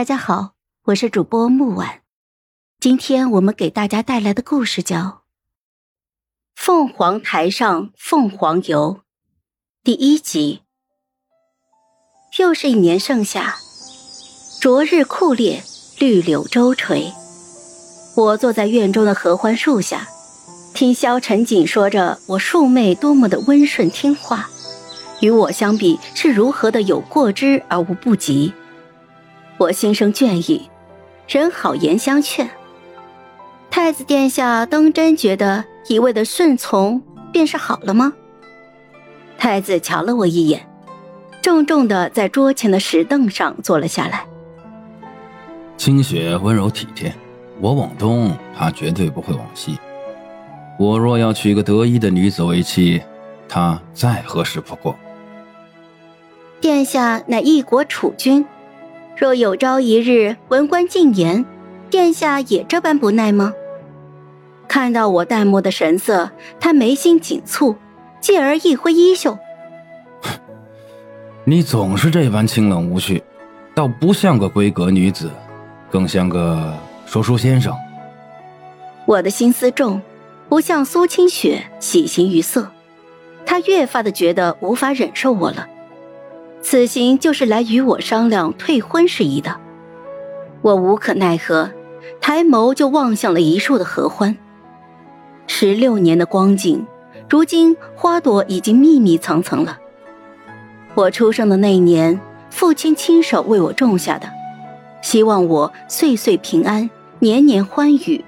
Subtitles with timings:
[0.00, 0.52] 大家好，
[0.84, 2.00] 我是主播木婉，
[2.80, 4.96] 今天我们给大家带来的故事叫
[6.56, 9.00] 《凤凰台上凤凰游》
[9.84, 10.62] 第一集。
[12.38, 13.58] 又是一年盛夏，
[14.58, 15.62] 昨日酷烈，
[15.98, 17.12] 绿柳周垂。
[18.16, 20.08] 我坐在院中的合欢树下，
[20.72, 24.48] 听萧晨景说着我庶妹多么的温顺听话，
[25.20, 28.54] 与我相比是如何的有过之而无不及。
[29.60, 30.70] 我心生倦意，
[31.28, 32.48] 人好言相劝。
[33.70, 38.14] 太子殿下当真觉得一味的顺从便是好了吗？
[39.36, 40.66] 太子瞧了我一眼，
[41.42, 44.24] 重重的在桌前的石凳上坐了下来。
[45.76, 47.14] 清雪温柔体贴，
[47.60, 49.78] 我往东，她绝对不会往西。
[50.78, 53.02] 我若要娶个得意的女子为妻，
[53.46, 54.96] 她再合适不过。
[56.62, 58.46] 殿下乃一国储君。
[59.20, 61.44] 若有朝一日文官进言，
[61.90, 63.52] 殿下也这般不耐吗？
[64.66, 67.76] 看到我淡漠的神色，他眉心紧蹙，
[68.18, 69.36] 继而一挥衣袖
[71.44, 73.22] ：“你总是这般清冷无趣，
[73.74, 75.30] 倒不像个闺阁女子，
[75.90, 76.72] 更像个
[77.04, 77.76] 说书先生。”
[79.04, 80.00] 我的心思重，
[80.48, 82.70] 不像苏清雪喜形于色，
[83.44, 85.68] 她越发的觉得无法忍受我了。
[86.62, 89.56] 此行就是来与我商量退婚事宜的，
[90.62, 91.70] 我无可奈何，
[92.20, 94.36] 抬眸就望向了一树的合欢。
[95.46, 96.86] 十六年的光景，
[97.28, 99.78] 如今花朵已经密密层层了。
[100.94, 104.28] 我出生的那年，父亲亲手为我种下的，
[105.02, 106.88] 希望我岁岁平安，
[107.20, 108.22] 年年欢愉。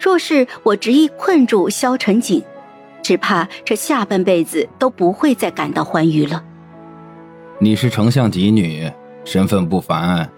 [0.00, 2.42] 若是我执意困住萧晨景，
[3.02, 6.42] 只怕这下半辈子都不会再感到欢愉了。
[7.60, 8.90] 你是丞相嫡女，
[9.24, 10.28] 身份不凡，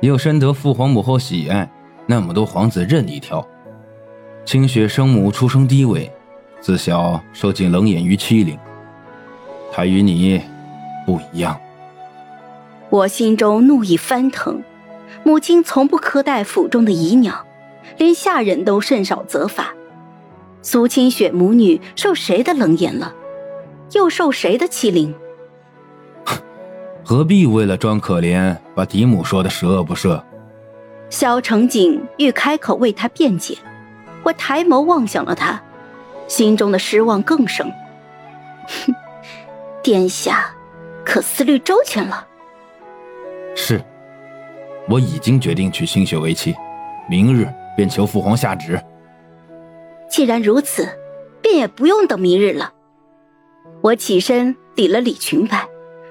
[0.00, 1.68] 又深得父皇母后喜爱，
[2.06, 3.44] 那么多皇子任你挑。
[4.44, 6.10] 清雪生母出生低微，
[6.60, 8.56] 自小受尽冷眼与欺凌。
[9.72, 10.40] 她与你
[11.04, 11.60] 不一样。
[12.88, 14.62] 我心中怒意翻腾，
[15.24, 17.44] 母亲从不苛待府中的姨娘，
[17.98, 19.74] 连下人都甚少责罚。
[20.62, 23.12] 苏清雪母女受谁的冷眼了？
[23.92, 25.12] 又受谁的欺凌？
[27.04, 30.22] 何必为了装可怜，把嫡母说的十恶不赦？
[31.10, 33.58] 萧成景欲开口为他辩解，
[34.22, 35.62] 我抬眸望向了他，
[36.26, 37.70] 心中的失望更盛。
[38.66, 38.94] 哼，
[39.82, 40.50] 殿下
[41.04, 42.26] 可思虑周全了。
[43.54, 43.80] 是，
[44.88, 46.54] 我已经决定娶星雪为妻，
[47.08, 48.80] 明日便求父皇下旨。
[50.08, 50.88] 既然如此，
[51.42, 52.72] 便也不用等明日了。
[53.82, 55.68] 我起身理了理裙摆。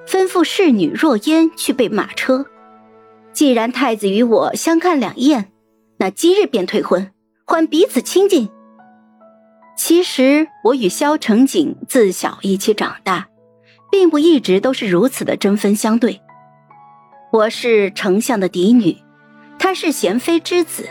[0.08, 2.46] 吩咐侍女若烟去备马车。
[3.32, 5.52] 既然太子与我相看两厌，
[5.98, 7.12] 那今日便退婚，
[7.46, 8.50] 还彼此亲近。
[9.76, 13.28] 其实我与萧成景自小一起长大，
[13.92, 16.22] 并不一直都是如此的针锋相对。
[17.32, 18.96] 我是丞相的嫡女，
[19.58, 20.88] 他是贤妃之子，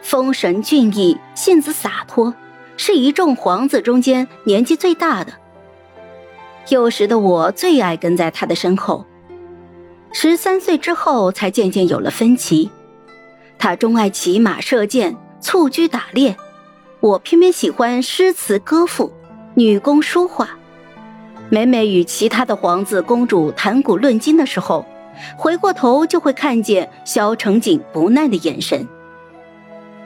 [0.00, 2.34] 风神俊逸，性子洒脱，
[2.78, 5.34] 是一众皇子中间年纪最大的。
[6.68, 9.04] 幼时的我最爱跟在他的身后，
[10.12, 12.68] 十三岁之后才渐渐有了分歧。
[13.56, 16.36] 他钟爱骑马射箭、蹴鞠打猎，
[17.00, 19.12] 我偏偏喜欢诗词歌赋、
[19.54, 20.50] 女工书画。
[21.48, 24.84] 每每与其他的皇子公主谈古论今的时候，
[25.36, 28.86] 回过头就会看见萧成景不耐的眼神。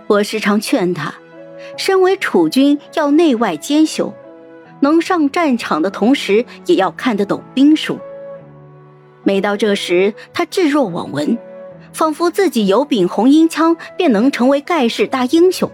[0.06, 1.14] 我时常劝他，
[1.78, 4.12] 身为储君要内外兼修。
[4.80, 7.98] 能上战场的同时，也要看得懂兵书。
[9.22, 11.38] 每到这时，他置若罔闻，
[11.92, 15.70] 仿佛自己有柄红缨枪便能成为盖世大英雄。